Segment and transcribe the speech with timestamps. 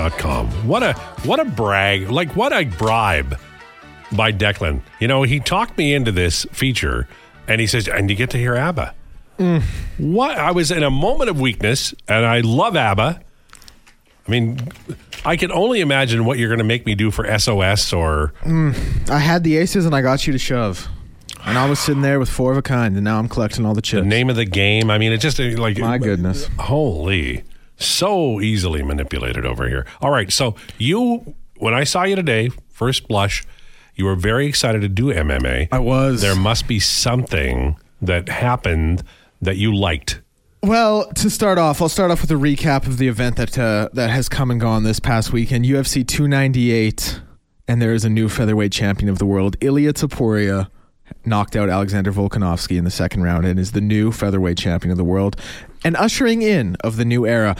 [0.00, 0.48] Declan.com.
[0.66, 3.38] What a what a brag, like what a bribe
[4.12, 4.80] by Declan.
[4.98, 7.08] You know, he talked me into this feature
[7.46, 8.94] and he says, and you get to hear ABBA.
[9.38, 9.62] Mm.
[9.98, 13.20] What I was in a moment of weakness, and I love ABBA.
[14.26, 14.60] I mean,
[15.24, 19.10] I can only imagine what you're going to make me do for SOS or mm.
[19.10, 20.88] I had the aces and I got you to shove.
[21.46, 23.72] And I was sitting there with four of a kind, and now I'm collecting all
[23.72, 24.06] the the chips.
[24.06, 24.90] name of the game.
[24.90, 26.46] I mean, it just like My goodness.
[26.58, 27.44] Holy,
[27.80, 29.86] so easily manipulated over here.
[30.00, 33.44] All right, so you, when I saw you today, first blush,
[33.94, 35.68] you were very excited to do MMA.
[35.72, 36.22] I was.
[36.22, 39.02] There must be something that happened
[39.42, 40.20] that you liked.
[40.62, 43.88] Well, to start off, I'll start off with a recap of the event that uh,
[43.94, 45.64] that has come and gone this past weekend.
[45.64, 47.20] UFC 298,
[47.66, 49.56] and there is a new featherweight champion of the world.
[49.62, 50.68] Ilia Topuria
[51.24, 54.96] knocked out Alexander Volkanovski in the second round and is the new featherweight champion of
[54.96, 55.36] the world
[55.84, 57.56] and ushering in of the new era.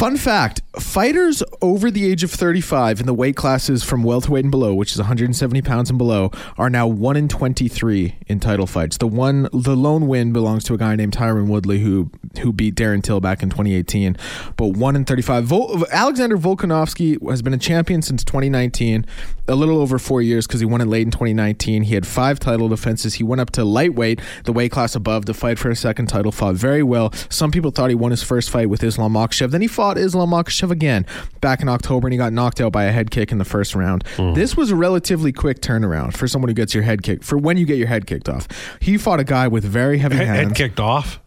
[0.00, 4.50] Fun fact fighters over the age of 35 in the weight classes from welterweight and
[4.50, 8.96] below, which is 170 pounds and below, are now 1 in 23 in title fights.
[8.96, 12.76] The one, the lone win belongs to a guy named Tyron Woodley who who beat
[12.76, 14.16] Darren Till back in 2018.
[14.56, 15.44] But 1 in 35.
[15.44, 19.04] Vol- Alexander Volkanovski has been a champion since 2019,
[19.48, 21.82] a little over four years because he won it late in 2019.
[21.82, 23.14] He had five title defenses.
[23.14, 26.30] He went up to lightweight, the weight class above, to fight for a second title.
[26.30, 27.12] Fought very well.
[27.28, 29.50] Some people thought he won his first fight with Islam Makhachev.
[29.50, 31.06] Then he fought Islam Makhachev again
[31.40, 33.74] back in October, and he got knocked out by a head kick in the first
[33.74, 34.04] round.
[34.16, 34.34] Mm.
[34.34, 37.24] This was a relatively quick turnaround for someone who gets your head kicked.
[37.24, 38.48] For when you get your head kicked off,
[38.80, 41.19] he fought a guy with very heavy Head, hands head kicked off.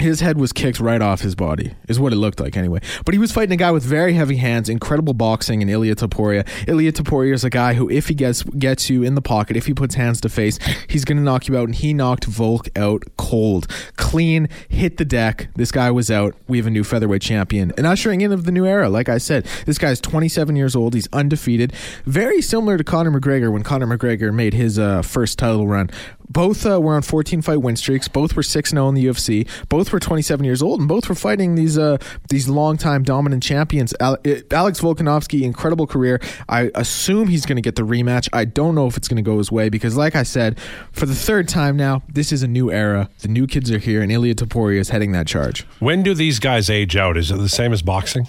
[0.00, 2.80] His head was kicked right off his body, is what it looked like anyway.
[3.04, 6.48] But he was fighting a guy with very heavy hands, incredible boxing, and Ilia Topuria.
[6.66, 9.66] Ilia Topuria is a guy who, if he gets gets you in the pocket, if
[9.66, 11.66] he puts hands to face, he's going to knock you out.
[11.66, 15.48] And he knocked Volk out cold, clean, hit the deck.
[15.56, 16.34] This guy was out.
[16.48, 18.88] We have a new featherweight champion, and ushering in of the new era.
[18.88, 20.94] Like I said, this guy's 27 years old.
[20.94, 21.72] He's undefeated,
[22.06, 25.90] very similar to Conor McGregor when Conor McGregor made his uh, first title run.
[26.30, 28.08] Both uh, were on 14 fight win streaks.
[28.08, 29.48] Both were 6 0 in the UFC.
[29.68, 33.92] Both were 27 years old, and both were fighting these uh, these longtime dominant champions.
[33.98, 34.16] Uh,
[34.50, 36.20] Alex Volkanovski, incredible career.
[36.48, 38.28] I assume he's going to get the rematch.
[38.32, 40.58] I don't know if it's going to go his way because, like I said,
[40.92, 43.10] for the third time now, this is a new era.
[43.18, 45.66] The new kids are here, and Ilia Topuria is heading that charge.
[45.80, 47.16] When do these guys age out?
[47.16, 48.28] Is it the same as boxing?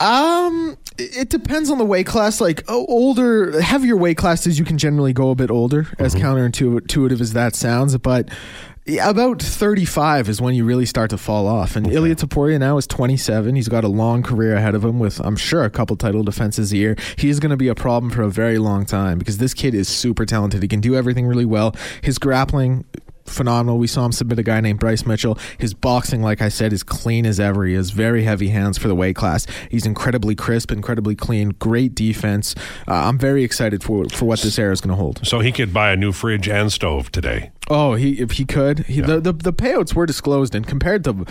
[0.00, 2.40] Um, it depends on the weight class.
[2.40, 6.24] Like older, heavier weight classes, you can generally go a bit older, as mm-hmm.
[6.24, 7.96] counterintuitive as that sounds.
[7.98, 8.28] But
[9.02, 11.74] about 35 is when you really start to fall off.
[11.74, 13.56] And Ilia Topuria now is 27.
[13.56, 16.72] He's got a long career ahead of him with, I'm sure, a couple title defenses
[16.72, 16.96] a year.
[17.16, 19.88] He's going to be a problem for a very long time because this kid is
[19.88, 20.62] super talented.
[20.62, 21.74] He can do everything really well.
[22.02, 22.84] His grappling
[23.24, 23.78] phenomenal.
[23.78, 25.38] We saw him submit a guy named Bryce Mitchell.
[25.58, 27.64] His boxing, like I said, is clean as ever.
[27.64, 29.46] He has very heavy hands for the weight class.
[29.70, 32.54] He's incredibly crisp, incredibly clean, great defense.
[32.86, 35.26] Uh, I'm very excited for for what this era is going to hold.
[35.26, 37.50] So he could buy a new fridge and stove today.
[37.68, 41.24] Oh, he if he could, he, the, the the payouts were disclosed, and compared to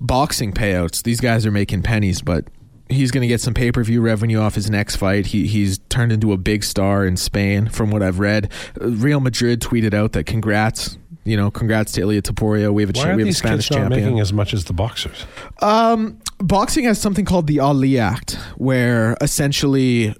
[0.00, 2.46] boxing payouts, these guys are making pennies, but.
[2.90, 5.28] He's going to get some pay per view revenue off his next fight.
[5.28, 8.52] He he's turned into a big star in Spain, from what I've read.
[8.78, 12.72] Uh, Real Madrid tweeted out that congrats, you know, congrats to Ilia Topuria.
[12.72, 14.04] We have a Why cha- we have a Spanish kids not champion.
[14.04, 15.26] making as much as the boxers?
[15.60, 20.14] Um, boxing has something called the Ali Act, where essentially.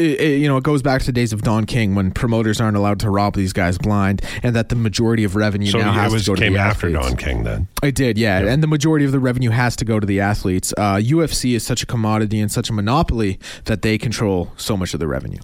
[0.00, 2.60] It, it- you know, it goes back to the days of Don King when promoters
[2.60, 5.90] aren't allowed to rob these guys blind, and that the majority of revenue So now
[5.92, 6.80] has was to go to the athletes.
[6.80, 7.08] came after.
[7.10, 7.66] Don King then.
[7.82, 8.38] It did, yeah.
[8.46, 10.72] And the majority of the revenue has to go to the athletes.
[10.78, 14.94] Uh, UFC is such a commodity and such a monopoly that they control so much
[14.94, 15.40] of the revenue.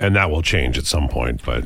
[0.00, 1.64] And that will change at some point, but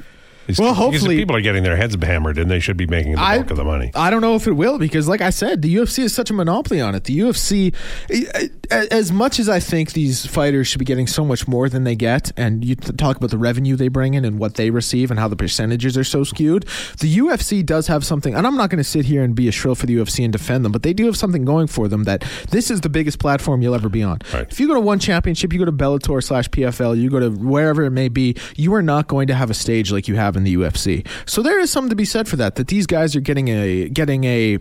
[0.59, 3.39] Well, hopefully- people are getting their heads hammered and they should be making the I-
[3.39, 3.91] bulk of the money.
[3.95, 6.35] I don't know if it will because, like I said, the UFC is such a
[6.35, 7.05] monopoly on it.
[7.05, 7.73] The UFC,
[8.11, 8.25] eh,
[8.71, 11.85] eh, as much as I think these fighters should be getting so much more than
[11.85, 15.11] they get, and you talk about the revenue they bring in and what they receive
[15.11, 16.65] and how the percentages are so skewed,
[17.01, 18.35] the UFC does have something.
[18.35, 20.33] And I'm not going to sit here and be a shrill for the UFC and
[20.33, 23.19] defend them, but they do have something going for them that this is the biggest
[23.19, 24.19] platform you'll ever be on.
[24.33, 24.47] Right.
[24.51, 27.31] If you go to one championship, you go to Bellator slash PFL, you go to
[27.31, 30.36] wherever it may be, you are not going to have a stage like you have
[30.37, 31.07] in the UFC.
[31.27, 32.55] So there is something to be said for that.
[32.57, 34.59] That these guys are getting a getting a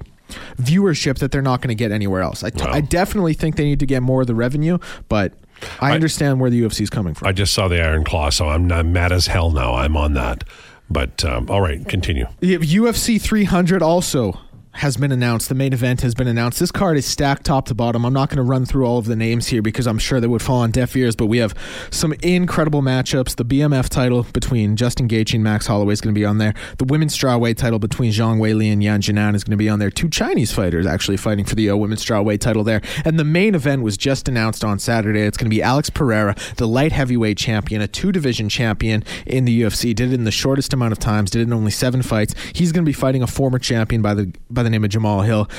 [0.58, 2.44] viewership that they're not going to get anywhere else.
[2.44, 2.72] I, t- Wow.
[2.72, 5.34] I definitely think they need to get more of the revenue, but
[5.80, 7.28] I, I- understand where the UFC is coming from.
[7.28, 9.76] I just saw the Iron Claw, so I'm, I'm mad as hell now.
[9.76, 10.44] I'm on that.
[10.90, 12.26] But um, all right, continue.
[12.42, 14.40] UFC 300 also
[14.76, 15.48] has been announced.
[15.48, 16.60] The main event has been announced.
[16.60, 18.06] This card is stacked top to bottom.
[18.06, 20.28] I'm not going to run through all of the names here because I'm sure they
[20.28, 21.56] would fall on deaf ears, but we have
[21.92, 23.38] some incredible matchups.
[23.38, 26.54] The BMF title between Justin Gaethje and Max Holloway is going to be on there.
[26.78, 29.80] The women's strawweight title between Zhang Weili and Yan Xiaonan is going to be on
[29.80, 29.90] there.
[29.90, 32.82] Two Chinese fighters actually fighting for the uh, women's strawweight title there.
[33.06, 35.22] And the main event was just announced on Saturday.
[35.22, 39.46] It's going to be Alex Pereira, the light heavyweight champion, a two division champion in
[39.46, 39.96] the UFC.
[39.96, 41.32] Did it in the shortest amount of times.
[41.32, 42.36] Did it in only seven fights.
[42.54, 45.26] He's going to be fighting a former champion by the by the name of Jamahal
[45.26, 45.50] Hill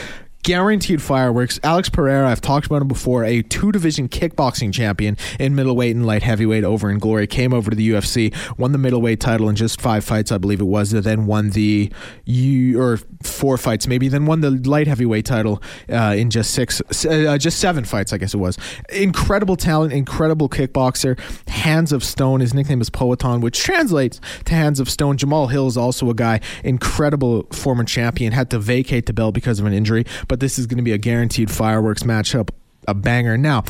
[0.47, 1.59] guaranteed fireworks.
[1.65, 6.07] Alex Pereira, I've talked about him before, a two division kickboxing champion in middleweight and
[6.07, 9.57] light heavyweight over in Glory, came over to the UFC, won the middleweight title in
[9.57, 11.91] just five fights, I believe it was, then won the
[12.27, 15.61] U or four fights maybe, then won the light heavyweight title
[15.91, 18.57] uh, in just six, uh, just seven fights, I guess it was.
[18.91, 21.19] Incredible talent, incredible kickboxer,
[21.67, 22.39] hands of stone.
[22.39, 25.17] His nickname is Poatan, which translates to hands of stone.
[25.17, 29.59] Jamahal Hill is also a guy, incredible former champion, had to vacate the belt because
[29.59, 32.51] of an injury, but this is going to be a guaranteed fireworks matchup,
[32.87, 33.37] a banger.
[33.37, 33.65] Now,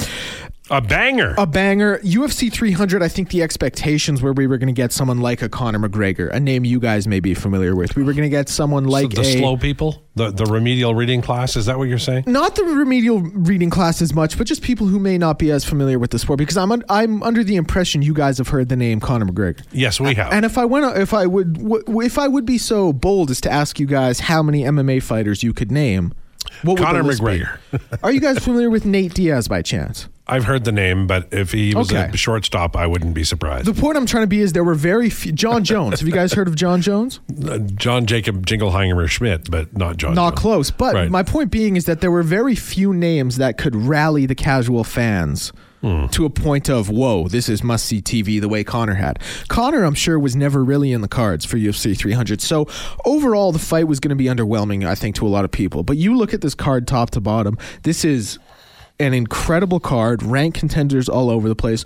[0.71, 1.35] a banger.
[1.39, 1.99] A banger.
[2.01, 5.49] UFC 300, I think the expectations were we were going to get someone like a
[5.49, 7.95] Conor McGregor, a name you guys may be familiar with.
[7.95, 10.95] We were going to get someone like so the a, slow people, the, the remedial
[10.95, 11.57] reading class.
[11.57, 12.25] Is that what you're saying?
[12.27, 15.65] Not the remedial reading class as much, but just people who may not be as
[15.65, 16.39] familiar with the sport.
[16.39, 19.65] Because I'm un, I'm under the impression you guys have heard the name Conor McGregor.
[19.73, 20.33] Yes, we have.
[20.33, 23.51] And if I went, if I would, if I would be so bold as to
[23.51, 26.13] ask you guys how many MMA fighters you could name.
[26.63, 27.59] What Conor McGregor.
[28.03, 30.09] Are you guys familiar with Nate Diaz by chance?
[30.29, 32.11] I've heard the name, but if he was Okay.
[32.13, 33.67] a shortstop, I wouldn't be surprised.
[33.67, 35.31] The point I'm trying to be is there were very few.
[35.33, 36.01] John Jones.
[36.01, 37.21] Have you guys heard of John Jones?
[37.49, 40.15] Uh, John Jacob Jingleheimer Schmidt, but not John.
[40.15, 40.41] Not Jones.
[40.41, 40.71] close.
[40.73, 41.11] But Right.
[41.11, 44.83] my point being is that there were very few names that could rally the casual
[44.85, 45.53] fans.
[46.11, 49.21] To a point of whoa, this is must see TV the way Conor had.
[49.47, 52.41] Conor, I'm sure, was never really in the cards for UFC 300.
[52.41, 52.67] So
[53.05, 55.85] overall, the fight was going to be underwhelming, I think, to a lot of people.
[55.85, 57.57] But you look at this card top to bottom.
[57.85, 58.41] This is
[58.99, 61.85] an incredible card, ranked contenders all over the place,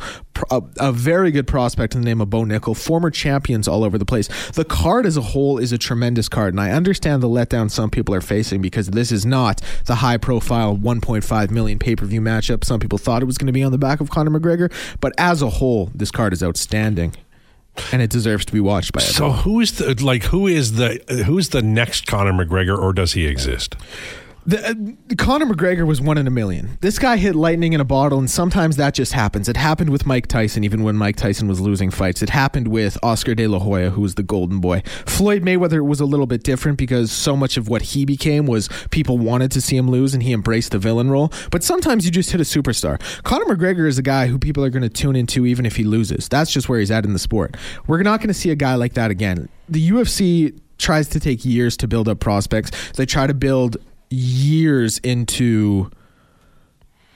[0.51, 3.99] a, a very good prospect in the name of Bo Nickal, former champions all over
[3.99, 4.29] the place.
[4.53, 7.91] The card as a whole is a tremendous card, and I understand the letdown some
[7.91, 12.21] people are facing because this is not the high profile 1.5 million pay per view
[12.21, 14.73] matchup some people thought it was going to be on the back of Conor McGregor,
[15.01, 17.15] but as a whole, this card is outstanding.
[17.93, 19.37] And it deserves to be watched by everyone.
[19.37, 23.12] So who is the like who is the who's the next Conor McGregor, or does
[23.12, 23.77] he exist?
[24.50, 26.76] The, uh, Conor McGregor was one in a million.
[26.81, 29.49] This guy hit lightning in a bottle, and sometimes that just happens.
[29.49, 32.20] It happened with Mike Tyson, even when Mike Tyson was losing fights.
[32.20, 34.82] It happened with Oscar De La Hoya, who was the golden boy.
[35.06, 38.69] Floyd Mayweather was a little bit different because so much of what he became was
[38.91, 41.32] people wanted to see him lose, and he embraced the villain role.
[41.52, 43.00] But sometimes you just hit a superstar.
[43.23, 45.85] Conor McGregor is a guy who people are going to tune into even if he
[45.85, 46.29] loses.
[46.29, 47.56] That's just where he's at in the sport.
[47.87, 49.49] We're not going to see a guy like that again.
[49.69, 52.73] The UFC tries to take years to build up prospects.
[52.93, 53.76] They try to build
[54.11, 55.91] years into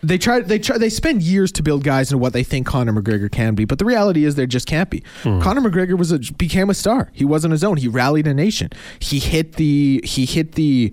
[0.02, 2.92] they try they try they spend years to build guys into what they think Conor
[2.92, 5.02] McGregor can be, but the reality is there just can't be.
[5.22, 7.10] Conor McGregor was a, became a star.
[7.14, 7.78] He wasn't his own.
[7.78, 8.70] He rallied a nation.
[8.98, 10.92] He hit the he hit the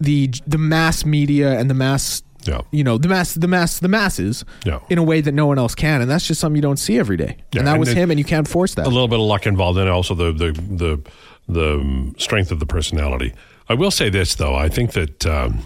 [0.00, 2.62] the the mass media and the mass Yeah.
[2.70, 4.78] you know the mass the mass the masses Yeah.
[4.88, 6.98] in a way that no one else can, and that's just something you don't see
[6.98, 7.36] every day.
[7.52, 8.86] Yeah, and that and was it- him, and you can't force that.
[8.86, 11.00] a little bit of luck involved, and also the the the
[11.46, 13.34] the um, strength of the personality.
[13.68, 15.62] I will say this though: I think that um,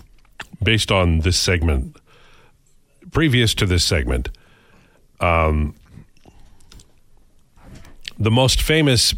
[0.63, 1.97] based on this segment,
[3.11, 4.29] previous to this segment,
[5.21, 5.75] um,
[8.19, 9.15] the most famous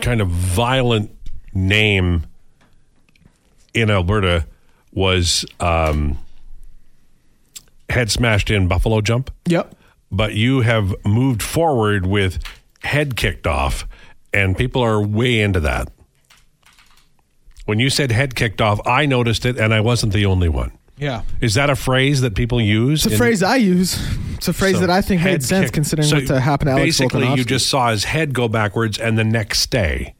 [0.00, 1.10] kind of violent
[1.54, 2.24] name
[3.72, 4.46] in Alberta
[4.92, 6.18] was um,
[7.88, 9.74] head smashed in buffalo jump Yep.
[10.10, 12.38] but you have moved forward with
[12.82, 13.86] head kicked off,
[14.32, 15.88] and people are way into that.
[17.64, 20.72] When you said head kicked off, I noticed it, and I wasn't the only one.
[20.96, 21.22] Yeah.
[21.40, 23.04] Is that a phrase that people use?
[23.04, 23.98] It's a in- phrase I use.
[24.36, 26.72] It's a phrase so that I think made sense kick- considering so what happened to
[26.72, 30.14] Alex Basically, you just saw his head go backwards, and the next day,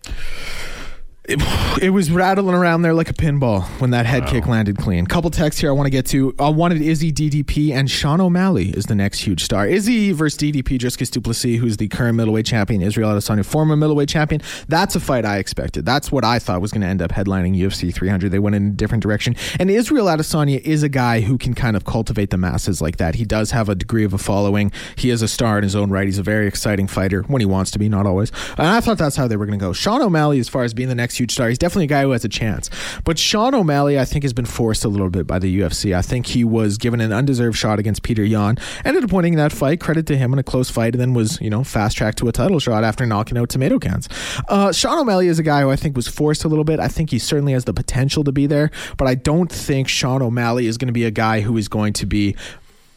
[1.27, 5.07] It was rattling around there like a pinball when that head kick landed clean.
[5.07, 6.35] Couple texts here I want to get to.
[6.39, 9.67] I wanted Izzy DDP and Sean O'Malley is the next huge star.
[9.67, 14.11] Izzy versus DDP, Dricus du Plessis, who's the current middleweight champion, Israel Adesanya, former middleweight
[14.11, 14.43] champion.
[14.69, 15.87] That's a fight I expected.
[15.87, 18.31] That's what I thought was going to end up headlining UFC 300.
[18.31, 19.35] They went in a different direction.
[19.59, 23.15] And Israel Adesanya is a guy who can kind of cultivate the masses like that.
[23.15, 24.73] He does have a degree of a following.
[24.97, 26.05] He is a star in his own right.
[26.05, 28.31] He's a very exciting fighter when he wants to be, not always.
[28.59, 29.73] And I thought that's how they were going to go.
[29.73, 31.49] Sean O'Malley, as far as being the next next huge star.
[31.49, 32.71] He's definitely a guy who has a chance.
[33.05, 35.95] But Sean O'Malley, I think, has been forced a little bit by the UFC.
[35.95, 38.57] I think he was given an undeserved shot against Petr Yan.
[38.85, 39.81] Ended up winning that fight.
[39.81, 42.29] Credit to him in a close fight, and then was you know fast tracked to
[42.29, 44.09] a title shot after knocking out tomato cans.
[44.49, 46.81] Uh, Sean O'Malley is a guy who I think was forced a little bit.
[46.81, 50.23] I think he certainly has the potential to be there, but I don't think Sean
[50.23, 52.37] O'Malley is going to be a guy who is going to be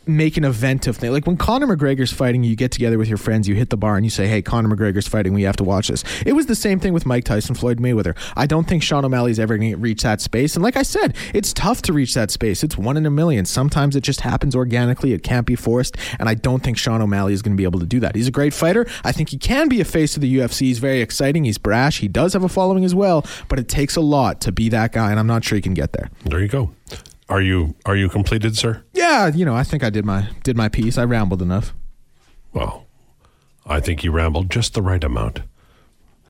[0.07, 1.11] make an event of things.
[1.11, 3.95] Like when Conor McGregor's fighting, you get together with your friends, you hit the bar,
[3.95, 5.33] and you say, "Hey, Conor McGregor's fighting.
[5.33, 8.15] We have to watch this." It was the same thing with Mike Tyson, Floyd Mayweather.
[8.35, 10.55] I don't think Sean O'Malley's ever going to reach that space.
[10.55, 12.63] And like I said, it's tough to reach that space.
[12.63, 13.45] It's one in a million.
[13.45, 15.13] Sometimes it just happens organically.
[15.13, 15.97] It can't be forced.
[16.19, 18.15] And I don't think Sean O'Malley is going to be able to do that.
[18.15, 18.85] He's a great fighter.
[19.03, 20.67] I think he can be a face of the UFC.
[20.67, 21.45] He's very exciting.
[21.45, 21.99] He's brash.
[21.99, 23.25] He does have a following as well.
[23.47, 25.73] But it takes a lot to be that guy, and I'm not sure he can
[25.73, 26.09] get there.
[26.25, 26.71] There you go.
[27.29, 28.84] Are you are you completed, sir?
[28.93, 30.98] Yeah, you know, I think I did my did my piece.
[30.98, 31.74] I rambled enough.
[32.53, 32.86] Well,
[33.65, 35.41] I think you rambled just the right amount.